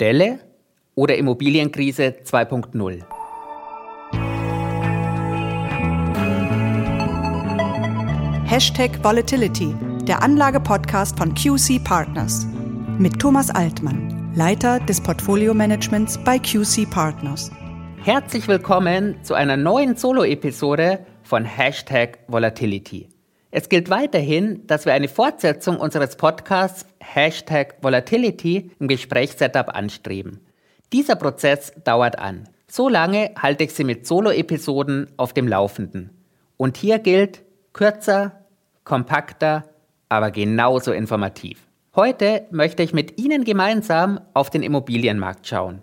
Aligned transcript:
Delle 0.00 0.40
oder 0.96 1.16
Immobilienkrise 1.16 2.16
2.0? 2.24 3.04
Hashtag 8.44 9.04
Volatility, 9.04 9.72
der 10.02 10.20
Anlage-Podcast 10.20 11.16
von 11.16 11.32
QC 11.34 11.78
Partners. 11.84 12.44
Mit 12.98 13.20
Thomas 13.20 13.50
Altmann, 13.50 14.32
Leiter 14.34 14.80
des 14.80 15.00
Portfolio-Managements 15.00 16.18
bei 16.24 16.40
QC 16.40 16.90
Partners. 16.90 17.52
Herzlich 18.02 18.48
willkommen 18.48 19.22
zu 19.22 19.34
einer 19.34 19.56
neuen 19.56 19.94
Solo-Episode 19.94 21.06
von 21.22 21.44
Hashtag 21.44 22.18
Volatility. 22.26 23.13
Es 23.56 23.68
gilt 23.68 23.88
weiterhin, 23.88 24.66
dass 24.66 24.84
wir 24.84 24.94
eine 24.94 25.06
Fortsetzung 25.06 25.76
unseres 25.76 26.16
Podcasts 26.16 26.86
Hashtag 26.98 27.76
Volatility 27.82 28.72
im 28.80 28.88
Gesprächssetup 28.88 29.76
anstreben. 29.76 30.40
Dieser 30.92 31.14
Prozess 31.14 31.72
dauert 31.84 32.18
an. 32.18 32.48
So 32.66 32.88
lange 32.88 33.30
halte 33.40 33.62
ich 33.62 33.72
Sie 33.72 33.84
mit 33.84 34.08
Solo-Episoden 34.08 35.06
auf 35.16 35.34
dem 35.34 35.46
Laufenden. 35.46 36.10
Und 36.56 36.76
hier 36.76 36.98
gilt 36.98 37.42
kürzer, 37.72 38.32
kompakter, 38.82 39.62
aber 40.08 40.32
genauso 40.32 40.90
informativ. 40.90 41.60
Heute 41.94 42.48
möchte 42.50 42.82
ich 42.82 42.92
mit 42.92 43.20
Ihnen 43.20 43.44
gemeinsam 43.44 44.18
auf 44.32 44.50
den 44.50 44.64
Immobilienmarkt 44.64 45.46
schauen. 45.46 45.80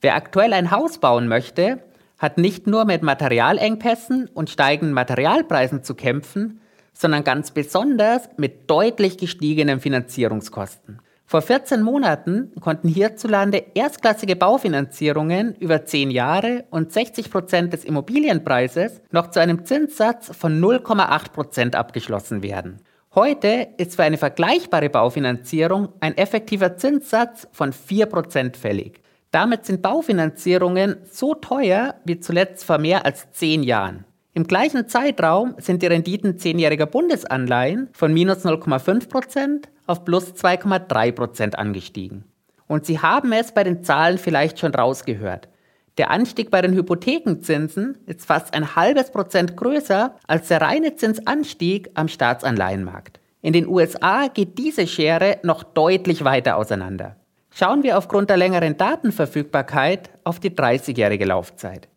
Wer 0.00 0.16
aktuell 0.16 0.52
ein 0.52 0.72
Haus 0.72 0.98
bauen 0.98 1.28
möchte, 1.28 1.84
hat 2.18 2.36
nicht 2.36 2.66
nur 2.66 2.84
mit 2.84 3.04
Materialengpässen 3.04 4.28
und 4.34 4.50
steigenden 4.50 4.92
Materialpreisen 4.92 5.84
zu 5.84 5.94
kämpfen, 5.94 6.62
sondern 6.96 7.24
ganz 7.24 7.50
besonders 7.50 8.28
mit 8.36 8.70
deutlich 8.70 9.18
gestiegenen 9.18 9.80
Finanzierungskosten. 9.80 11.00
Vor 11.28 11.42
14 11.42 11.82
Monaten 11.82 12.52
konnten 12.60 12.88
hierzulande 12.88 13.64
erstklassige 13.74 14.36
Baufinanzierungen 14.36 15.56
über 15.56 15.84
10 15.84 16.12
Jahre 16.12 16.64
und 16.70 16.92
60 16.92 17.30
Prozent 17.32 17.72
des 17.72 17.84
Immobilienpreises 17.84 19.00
noch 19.10 19.30
zu 19.30 19.40
einem 19.40 19.64
Zinssatz 19.64 20.30
von 20.36 20.60
0,8 20.60 21.32
Prozent 21.32 21.74
abgeschlossen 21.74 22.44
werden. 22.44 22.80
Heute 23.12 23.68
ist 23.76 23.96
für 23.96 24.04
eine 24.04 24.18
vergleichbare 24.18 24.88
Baufinanzierung 24.88 25.88
ein 25.98 26.16
effektiver 26.16 26.76
Zinssatz 26.76 27.48
von 27.50 27.72
4 27.72 28.06
Prozent 28.06 28.56
fällig. 28.56 29.00
Damit 29.32 29.66
sind 29.66 29.82
Baufinanzierungen 29.82 30.98
so 31.10 31.34
teuer 31.34 31.96
wie 32.04 32.20
zuletzt 32.20 32.64
vor 32.64 32.78
mehr 32.78 33.04
als 33.04 33.32
10 33.32 33.64
Jahren. 33.64 34.04
Im 34.36 34.46
gleichen 34.46 34.86
Zeitraum 34.86 35.54
sind 35.56 35.80
die 35.80 35.86
Renditen 35.86 36.36
zehnjähriger 36.36 36.84
Bundesanleihen 36.84 37.88
von 37.94 38.12
minus 38.12 38.44
0,5% 38.44 39.62
auf 39.86 40.04
plus 40.04 40.34
2,3% 40.34 41.54
angestiegen. 41.54 42.24
Und 42.66 42.84
Sie 42.84 42.98
haben 42.98 43.32
es 43.32 43.52
bei 43.52 43.64
den 43.64 43.82
Zahlen 43.82 44.18
vielleicht 44.18 44.58
schon 44.58 44.74
rausgehört. 44.74 45.48
Der 45.96 46.10
Anstieg 46.10 46.50
bei 46.50 46.60
den 46.60 46.74
Hypothekenzinsen 46.74 47.96
ist 48.04 48.26
fast 48.26 48.52
ein 48.52 48.76
halbes 48.76 49.10
Prozent 49.10 49.56
größer 49.56 50.14
als 50.26 50.48
der 50.48 50.60
reine 50.60 50.96
Zinsanstieg 50.96 51.88
am 51.94 52.06
Staatsanleihenmarkt. 52.06 53.20
In 53.40 53.54
den 53.54 53.66
USA 53.66 54.28
geht 54.28 54.58
diese 54.58 54.86
Schere 54.86 55.38
noch 55.44 55.62
deutlich 55.62 56.24
weiter 56.24 56.58
auseinander. 56.58 57.16
Schauen 57.50 57.82
wir 57.82 57.96
aufgrund 57.96 58.28
der 58.28 58.36
längeren 58.36 58.76
Datenverfügbarkeit 58.76 60.10
auf 60.24 60.40
die 60.40 60.50
30-jährige 60.50 61.24
Laufzeit. 61.24 61.88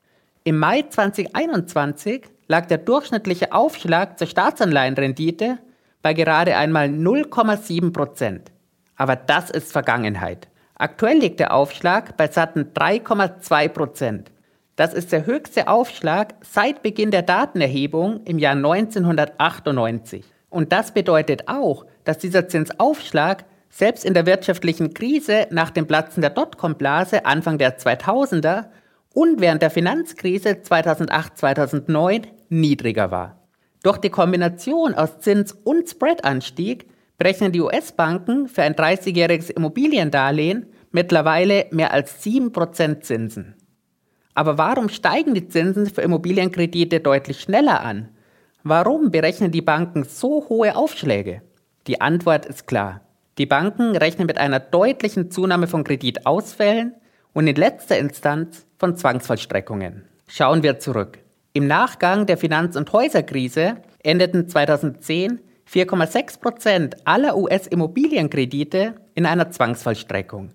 Im 0.50 0.58
Mai 0.58 0.82
2021 0.82 2.24
lag 2.48 2.66
der 2.66 2.80
durchschnittliche 2.80 3.52
Aufschlag 3.52 4.18
zur 4.18 4.26
Staatsanleihenrendite 4.26 5.60
bei 6.02 6.16
gerade 6.16 6.58
einmal 6.58 6.88
0,7 6.88 7.94
Prozent. 7.94 8.52
Aber 8.96 9.16
das 9.16 9.52
ist 9.52 9.72
Vergangenheit. 9.72 10.48
Aktuell 10.74 11.20
liegt 11.20 11.40
der 11.40 11.54
Aufschlag 11.54 12.18
bei 12.18 12.28
satten 12.30 12.74
3,2 12.74 13.68
Prozent. 13.68 14.32
Das 14.76 14.96
ist 14.96 15.12
der 15.12 15.28
höchste 15.28 15.68
Aufschlag 15.68 16.34
seit 16.42 16.82
Beginn 16.82 17.12
der 17.12 17.22
Datenerhebung 17.22 18.22
im 18.26 18.40
Jahr 18.40 18.56
1998. 18.56 20.26
Und 20.50 20.72
das 20.72 20.96
bedeutet 20.96 21.48
auch, 21.48 21.86
dass 22.06 22.18
dieser 22.18 22.48
Zinsaufschlag 22.48 23.46
selbst 23.70 24.04
in 24.04 24.16
der 24.16 24.26
wirtschaftlichen 24.26 24.96
Krise 24.96 25.46
nach 25.52 25.70
dem 25.70 25.86
Platzen 25.86 26.22
der 26.22 26.32
Dotcom-Blase 26.32 27.28
Anfang 27.28 27.60
der 27.60 27.78
2000er 27.78 28.66
und 29.20 29.42
während 29.42 29.62
der 29.62 29.70
Finanzkrise 29.70 30.52
2008-2009 30.52 32.24
niedriger 32.48 33.12
war. 33.12 33.46
Durch 33.84 33.98
die 33.98 34.10
Kombination 34.10 34.94
aus 34.94 35.20
Zins- 35.20 35.52
und 35.52 35.90
Spreadanstieg 35.90 36.88
berechnen 37.18 37.52
die 37.52 37.60
US-Banken 37.60 38.48
für 38.48 38.64
ein 38.64 38.76
30-jähriges 38.76 39.52
Immobiliendarlehen 39.52 40.68
mittlerweile 40.94 41.66
mehr 41.72 41.92
als 41.92 42.24
7% 42.24 43.02
Zinsen. 43.02 43.56
Aber 44.36 44.58
warum 44.58 44.88
steigen 44.88 45.34
die 45.34 45.50
Zinsen 45.50 45.88
für 45.88 46.02
Immobilienkredite 46.02 47.02
deutlich 47.02 47.42
schneller 47.42 47.82
an? 47.82 48.08
Warum 48.64 49.12
berechnen 49.12 49.52
die 49.52 49.62
Banken 49.62 50.06
so 50.06 50.48
hohe 50.48 50.78
Aufschläge? 50.78 51.42
Die 51.88 52.00
Antwort 52.00 52.46
ist 52.46 52.68
klar. 52.68 53.02
Die 53.38 53.46
Banken 53.46 53.98
rechnen 53.98 54.28
mit 54.28 54.38
einer 54.38 54.62
deutlichen 54.62 55.30
Zunahme 55.30 55.68
von 55.68 55.84
Kreditausfällen 55.84 56.96
und 57.40 57.48
in 57.48 57.56
letzter 57.56 57.98
Instanz 57.98 58.66
von 58.78 58.98
Zwangsvollstreckungen. 58.98 60.04
Schauen 60.28 60.62
wir 60.62 60.78
zurück. 60.78 61.20
Im 61.54 61.68
Nachgang 61.68 62.26
der 62.26 62.38
Finanz- 62.38 62.76
und 62.76 62.92
Häuserkrise 62.92 63.78
endeten 64.04 64.50
2010 64.50 65.40
4,6 65.66 66.42
Prozent 66.42 66.98
aller 67.08 67.38
US-Immobilienkredite 67.38 68.96
in 69.16 69.26
einer 69.26 69.52
Zwangsvollstreckung. 69.52 70.52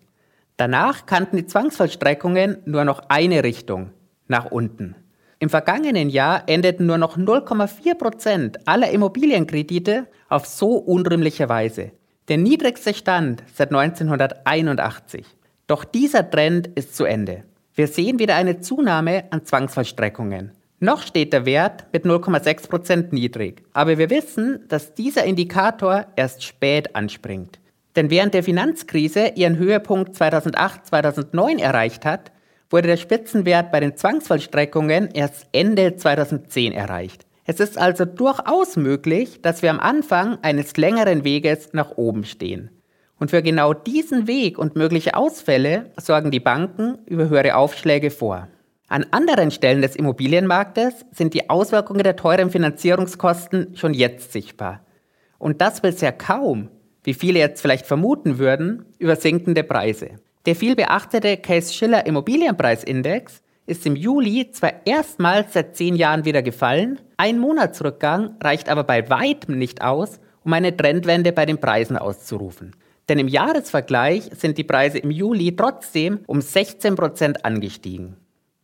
Danach 0.59 1.07
kannten 1.07 1.39
die 1.39 1.47
Zwangsvollstreckungen 1.47 2.59
nur 2.67 2.85
noch 2.85 3.01
eine 3.09 3.45
Richtung, 3.45 3.89
nach 4.29 4.51
unten. 4.51 4.95
Im 5.39 5.49
vergangenen 5.49 6.11
Jahr 6.11 6.43
endeten 6.51 6.85
nur 6.85 6.99
noch 6.99 7.17
0,4 7.17 7.95
Prozent 7.95 8.69
aller 8.69 8.91
Immobilienkredite 8.91 10.07
auf 10.29 10.45
so 10.45 10.77
unrühmliche 10.77 11.49
Weise. 11.49 11.93
Der 12.29 12.37
niedrigste 12.37 12.93
Stand 12.93 13.43
seit 13.55 13.73
1981. 13.73 15.25
Doch 15.67 15.85
dieser 15.85 16.29
Trend 16.31 16.67
ist 16.75 16.95
zu 16.95 17.05
Ende. 17.05 17.45
Wir 17.75 17.89
sehen 17.89 18.19
wieder 18.19 18.37
eine 18.37 18.61
Zunahme 18.61 19.25
an 19.31 19.45
Zwangsvollstreckungen. 19.45 20.53
Noch 20.79 21.03
steht 21.03 21.33
der 21.33 21.47
Wert 21.47 21.87
mit 21.93 22.05
0,6% 22.05 23.15
niedrig, 23.15 23.63
aber 23.73 23.97
wir 23.97 24.11
wissen, 24.11 24.65
dass 24.69 24.93
dieser 24.93 25.25
Indikator 25.25 26.07
erst 26.17 26.45
spät 26.45 26.95
anspringt. 26.95 27.59
Denn 27.97 28.11
während 28.11 28.35
der 28.35 28.43
Finanzkrise 28.43 29.33
ihren 29.37 29.57
Höhepunkt 29.57 30.15
2008-2009 30.17 31.61
erreicht 31.61 32.05
hat, 32.05 32.33
wurde 32.69 32.89
der 32.89 32.97
Spitzenwert 32.97 33.73
bei 33.73 33.81
den 33.81 33.97
Zwangsvollstreckungen 33.97 35.11
erst 35.15 35.47
Ende 35.53 35.97
2010 35.97 36.73
erreicht. 36.73 37.25
Es 37.47 37.61
ist 37.61 37.79
also 37.79 38.05
durchaus 38.05 38.77
möglich, 38.77 39.41
dass 39.43 39.63
wir 39.63 39.71
am 39.71 39.81
Anfang 39.81 40.39
eines 40.43 40.77
längeren 40.77 41.25
Weges 41.25 41.73
nach 41.73 41.93
oben 41.97 42.25
stehen. 42.25 42.71
Und 43.19 43.31
für 43.31 43.43
genau 43.43 43.75
diesen 43.75 44.27
Weg 44.27 44.59
und 44.59 44.77
mögliche 44.77 45.15
Ausfälle 45.15 45.91
sorgen 45.97 46.31
die 46.31 46.41
Banken 46.41 46.99
über 47.07 47.29
höhere 47.29 47.57
Aufschläge 47.57 48.11
vor. 48.11 48.49
An 48.89 49.07
anderen 49.13 49.51
Stellen 49.51 49.83
des 49.83 49.97
Immobilienmarktes 49.97 51.07
sind 51.11 51.33
die 51.35 51.49
Auswirkungen 51.49 52.03
der 52.03 52.17
teuren 52.17 52.51
Finanzierungskosten 52.51 53.77
schon 53.77 53.95
jetzt 53.95 54.33
sichtbar. 54.33 54.85
Und 55.39 55.61
das 55.61 55.81
bisher 55.81 56.13
kaum, 56.13 56.69
wie 57.03 57.15
viele 57.15 57.39
jetzt 57.39 57.61
vielleicht 57.61 57.87
vermuten 57.87 58.39
würden, 58.39 58.85
über 58.99 59.17
sinkende 59.17 59.63
Preise. 59.63 60.11
Der 60.47 60.55
viel 60.55 60.77
beachtete 60.77 61.37
Case-Schiller 61.39 62.07
Immobilienpreisindex 62.07 63.43
ist 63.67 63.87
im 63.87 63.97
Juli 63.97 64.51
zwar 64.53 64.73
erstmals 64.85 65.55
seit 65.55 65.77
zehn 65.77 65.97
Jahren 65.97 66.25
wieder 66.25 66.43
gefallen, 66.43 67.01
ein 67.17 67.39
Monatsrückgang 67.39 68.37
reicht 68.43 68.69
aber 68.69 68.85
bei 68.85 69.09
weitem 69.09 69.57
nicht 69.57 69.83
aus, 69.83 70.21
um 70.45 70.53
eine 70.53 70.77
Trendwende 70.77 71.33
bei 71.33 71.47
den 71.47 71.59
Preisen 71.59 71.97
auszurufen. 71.97 72.77
Denn 73.09 73.19
im 73.19 73.29
Jahresvergleich 73.29 74.31
sind 74.37 74.59
die 74.59 74.65
Preise 74.65 74.99
im 74.99 75.11
Juli 75.11 75.55
trotzdem 75.55 76.21
um 76.27 76.41
16 76.41 76.95
Prozent 76.95 77.45
angestiegen. 77.45 78.17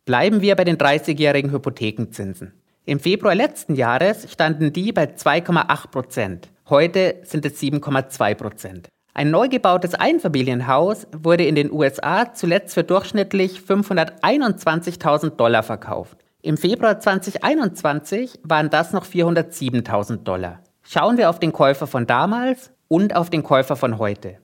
Bleiben 0.05 0.41
wir 0.41 0.55
bei 0.55 0.63
den 0.63 0.77
30-jährigen 0.77 1.51
Hypothekenzinsen. 1.51 2.53
Im 2.85 2.99
Februar 2.99 3.35
letzten 3.35 3.75
Jahres 3.75 4.31
standen 4.31 4.73
die 4.73 4.91
bei 4.91 5.03
2,8 5.03 5.87
Prozent. 5.91 6.49
Heute 6.69 7.17
sind 7.23 7.45
es 7.45 7.61
7,2 7.61 8.33
Prozent. 8.33 8.89
Ein 9.13 9.29
neu 9.29 9.49
gebautes 9.49 9.93
Einfamilienhaus 9.93 11.05
wurde 11.11 11.45
in 11.45 11.55
den 11.55 11.71
USA 11.71 12.33
zuletzt 12.33 12.73
für 12.73 12.83
durchschnittlich 12.83 13.59
521.000 13.59 15.31
Dollar 15.31 15.63
verkauft. 15.63 16.17
Im 16.41 16.57
Februar 16.57 16.99
2021 16.99 18.39
waren 18.43 18.69
das 18.69 18.93
noch 18.93 19.05
407.000 19.05 20.23
Dollar. 20.23 20.61
Schauen 20.81 21.17
wir 21.17 21.29
auf 21.29 21.39
den 21.39 21.51
Käufer 21.51 21.85
von 21.85 22.07
damals 22.07 22.71
und 22.91 23.15
auf 23.15 23.29
den 23.29 23.41
Käufer 23.41 23.77
von 23.77 23.99
heute. 23.99 24.35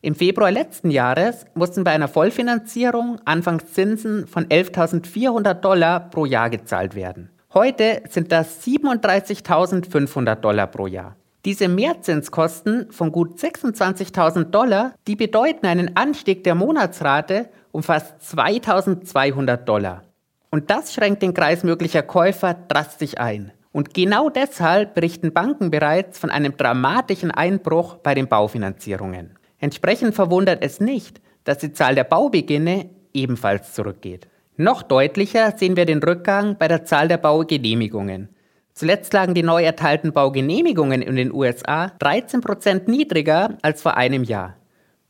Im 0.00 0.14
Februar 0.14 0.52
letzten 0.52 0.92
Jahres 0.92 1.44
mussten 1.54 1.82
bei 1.82 1.90
einer 1.90 2.06
Vollfinanzierung 2.06 3.20
anfangs 3.24 3.72
Zinsen 3.72 4.28
von 4.28 4.46
11.400 4.46 5.54
Dollar 5.54 6.08
pro 6.08 6.24
Jahr 6.24 6.48
gezahlt 6.48 6.94
werden. 6.94 7.30
Heute 7.52 8.02
sind 8.08 8.30
das 8.30 8.64
37.500 8.64 10.36
Dollar 10.36 10.68
pro 10.68 10.86
Jahr. 10.86 11.16
Diese 11.44 11.66
Mehrzinskosten 11.66 12.92
von 12.92 13.10
gut 13.10 13.40
26.000 13.40 14.44
Dollar, 14.44 14.94
die 15.08 15.16
bedeuten 15.16 15.66
einen 15.66 15.96
Anstieg 15.96 16.44
der 16.44 16.54
Monatsrate 16.54 17.48
um 17.72 17.82
fast 17.82 18.20
2.200 18.22 19.56
Dollar. 19.56 20.04
Und 20.50 20.70
das 20.70 20.94
schränkt 20.94 21.22
den 21.22 21.34
Kreis 21.34 21.64
möglicher 21.64 22.02
Käufer 22.02 22.54
drastisch 22.54 23.18
ein. 23.18 23.50
Und 23.76 23.92
genau 23.92 24.30
deshalb 24.30 24.94
berichten 24.94 25.34
Banken 25.34 25.70
bereits 25.70 26.18
von 26.18 26.30
einem 26.30 26.56
dramatischen 26.56 27.30
Einbruch 27.30 27.96
bei 27.96 28.14
den 28.14 28.26
Baufinanzierungen. 28.26 29.38
Entsprechend 29.58 30.14
verwundert 30.14 30.64
es 30.64 30.80
nicht, 30.80 31.20
dass 31.44 31.58
die 31.58 31.74
Zahl 31.74 31.94
der 31.94 32.04
Baubeginne 32.04 32.88
ebenfalls 33.12 33.74
zurückgeht. 33.74 34.28
Noch 34.56 34.82
deutlicher 34.82 35.58
sehen 35.58 35.76
wir 35.76 35.84
den 35.84 36.02
Rückgang 36.02 36.56
bei 36.56 36.68
der 36.68 36.86
Zahl 36.86 37.06
der 37.08 37.18
Baugenehmigungen. 37.18 38.30
Zuletzt 38.72 39.12
lagen 39.12 39.34
die 39.34 39.42
neu 39.42 39.62
erteilten 39.62 40.14
Baugenehmigungen 40.14 41.02
in 41.02 41.16
den 41.16 41.30
USA 41.30 41.88
13 41.98 42.40
Prozent 42.40 42.88
niedriger 42.88 43.58
als 43.60 43.82
vor 43.82 43.98
einem 43.98 44.24
Jahr. 44.24 44.56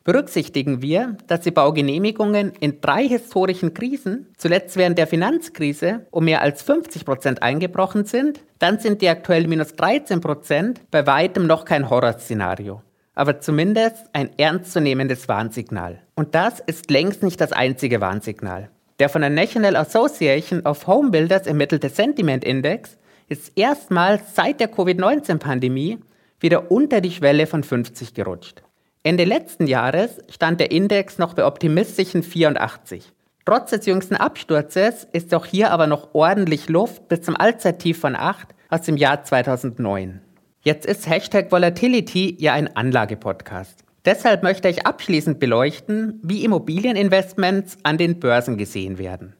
Berücksichtigen 0.07 0.83
wir, 0.83 1.17
dass 1.27 1.41
die 1.41 1.51
Baugenehmigungen 1.51 2.53
in 2.61 2.81
drei 2.81 3.09
historischen 3.09 3.75
Krisen, 3.75 4.29
zuletzt 4.37 4.77
während 4.77 4.99
der 4.99 5.09
Finanzkrise, 5.09 6.07
um 6.13 6.27
mehr 6.27 6.43
als 6.43 6.63
50 6.63 7.05
Prozent 7.05 7.43
eingebrochen 7.43 8.05
sind, 8.05 8.39
dann 8.61 8.79
sind 8.79 9.03
die 9.03 9.09
aktuell 9.09 9.49
minus 9.49 9.75
13 9.75 10.21
Prozent 10.21 10.81
bei 10.93 11.09
weitem 11.09 11.49
noch 11.49 11.65
kein 11.65 11.91
Horrorszenario, 11.91 12.83
aber 13.17 13.41
zumindest 13.41 14.07
ein 14.13 14.31
ernstzunehmendes 14.39 15.27
Warnsignal. 15.27 15.99
Und 16.15 16.37
das 16.37 16.61
ist 16.61 16.89
längst 16.89 17.25
nicht 17.25 17.41
das 17.41 17.51
einzige 17.51 18.01
Warnsignal. 18.01 18.71
Der 19.01 19.09
von 19.09 19.23
der 19.23 19.31
National 19.31 19.75
Association 19.75 20.61
of 20.61 20.87
Home 20.87 21.11
Builders 21.11 21.49
ermittelte 21.49 21.89
Sentiment 21.89 22.45
Index 22.45 22.97
ist 23.29 23.59
erstmals 23.59 24.37
seit 24.37 24.61
der 24.61 24.69
Covid-19-Pandemie 24.69 25.99
wieder 26.39 26.71
unter 26.71 27.01
die 27.01 27.11
Schwelle 27.11 27.49
von 27.49 27.65
50 27.65 28.15
gerutscht. 28.15 28.63
Ende 29.07 29.23
letzten 29.23 29.69
Jahres 29.69 30.19
stand 30.29 30.59
der 30.59 30.73
Index 30.73 31.17
noch 31.17 31.35
bei 31.35 31.47
optimistischen 31.47 32.25
84. 32.25 33.13
Trotz 33.45 33.71
des 33.71 33.87
jüngsten 33.87 34.17
Absturzes 34.17 35.07
ist 35.13 35.33
auch 35.33 35.47
hier 35.47 35.71
aber 35.71 35.87
noch 35.87 36.13
ordentlich 36.13 36.69
Luft 36.69 37.07
bis 37.07 37.23
zum 37.23 37.37
Allzeittief 37.37 38.01
von 38.01 38.17
8 38.17 38.49
aus 38.69 38.83
dem 38.83 38.97
Jahr 38.97 39.23
2009. 39.23 40.21
Jetzt 40.63 40.87
ist 40.87 41.09
Hashtag 41.09 41.53
Volatility 41.53 42.37
ja 42.41 42.55
ein 42.55 42.75
Anlagepodcast. 42.75 43.85
Deshalb 44.05 44.43
möchte 44.43 44.69
ich 44.69 44.87
abschließend 44.87 45.39
beleuchten, 45.39 46.19
wie 46.25 46.45
Immobilieninvestments 46.45 47.79
an 47.85 47.99
den 47.99 48.19
Börsen 48.19 48.59
gesehen 48.59 48.99
werden. 48.99 49.35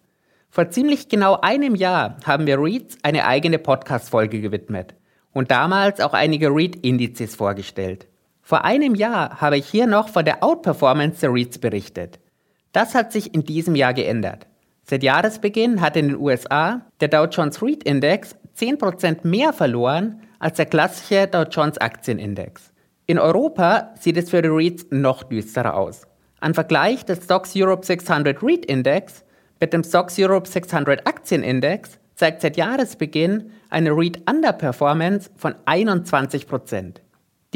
Vor 0.49 0.71
ziemlich 0.71 1.09
genau 1.09 1.41
einem 1.41 1.75
Jahr 1.75 2.19
haben 2.25 2.47
wir 2.47 2.61
REITs 2.61 2.99
eine 3.03 3.27
eigene 3.27 3.59
Podcast-Folge 3.59 4.41
gewidmet 4.41 4.95
und 5.33 5.51
damals 5.51 5.99
auch 6.01 6.13
einige 6.13 6.51
REIT-Indizes 6.51 7.35
vorgestellt. 7.35 8.07
Vor 8.47 8.65
einem 8.65 8.95
Jahr 8.95 9.41
habe 9.41 9.59
ich 9.59 9.67
hier 9.67 9.89
noch 9.89 10.09
von 10.09 10.25
der 10.25 10.45
Outperformance 10.45 11.19
der 11.19 11.33
REITs 11.33 11.59
berichtet. 11.59 12.21
Das 12.71 12.95
hat 12.95 13.11
sich 13.11 13.35
in 13.35 13.43
diesem 13.43 13.75
Jahr 13.75 13.93
geändert. 13.93 14.47
Seit 14.85 15.03
Jahresbeginn 15.03 15.81
hat 15.81 15.97
in 15.97 16.11
den 16.11 16.17
USA 16.17 16.83
der 17.01 17.09
Dow 17.09 17.25
Jones 17.25 17.61
REIT 17.61 17.83
Index 17.83 18.37
10% 18.57 19.27
mehr 19.27 19.53
verloren 19.53 20.21
als 20.39 20.59
der 20.59 20.67
klassische 20.67 21.27
Dow 21.27 21.43
Jones 21.43 21.79
Aktienindex. 21.79 22.73
In 23.07 23.19
Europa 23.19 23.93
sieht 23.99 24.17
es 24.17 24.31
für 24.31 24.43
die 24.43 24.49
REITs 24.49 24.87
noch 24.91 25.25
düsterer 25.25 25.75
aus. 25.75 26.07
Ein 26.39 26.55
Vergleich 26.55 27.05
des 27.05 27.25
Stocks 27.25 27.53
Europe 27.57 27.85
600 27.85 28.41
REIT 28.41 28.65
Index 28.67 29.25
mit 29.59 29.73
dem 29.73 29.83
Stocks 29.83 30.21
Europe 30.21 30.49
600 30.49 31.05
Aktienindex 31.05 31.99
zeigt 32.15 32.43
seit 32.43 32.57
Jahresbeginn 32.57 33.51
eine 33.71 33.91
REIT 33.91 34.23
Underperformance 34.31 35.31
von 35.35 35.57
21 35.65 36.47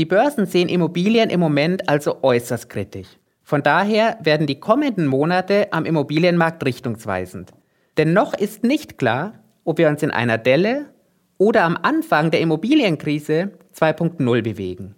Die 0.00 0.06
Börsen 0.06 0.46
sehen 0.46 0.70
Immobilien 0.70 1.28
im 1.28 1.40
Moment 1.40 1.86
also 1.86 2.22
äußerst 2.22 2.70
kritisch. 2.70 3.18
Von 3.42 3.62
daher 3.62 4.16
werden 4.22 4.46
die 4.46 4.58
kommenden 4.58 5.06
Monate 5.06 5.70
am 5.74 5.84
Immobilienmarkt 5.84 6.64
richtungsweisend. 6.64 7.50
Denn 7.98 8.14
noch 8.14 8.32
ist 8.32 8.64
nicht 8.64 8.96
klar, 8.96 9.34
ob 9.62 9.76
wir 9.76 9.90
uns 9.90 10.02
in 10.02 10.10
einer 10.10 10.38
Delle 10.38 10.86
oder 11.36 11.64
am 11.64 11.76
Anfang 11.76 12.30
der 12.30 12.40
Immobilienkrise 12.40 13.50
2.0 13.78 14.40
bewegen. 14.40 14.94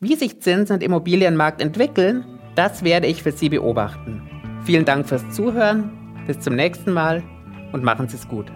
Wie 0.00 0.14
sich 0.14 0.40
Zins- 0.40 0.70
und 0.70 0.82
Immobilienmarkt 0.82 1.60
entwickeln, 1.60 2.24
das 2.54 2.82
werde 2.82 3.06
ich 3.06 3.22
für 3.22 3.32
Sie 3.32 3.50
beobachten. 3.50 4.22
Vielen 4.64 4.86
Dank 4.86 5.06
fürs 5.06 5.28
Zuhören 5.28 6.24
bis 6.26 6.40
zum 6.40 6.56
nächsten 6.56 6.94
Mal 6.94 7.22
und 7.72 7.84
machen 7.84 8.08
Sie 8.08 8.16
es 8.16 8.26
gut. 8.26 8.50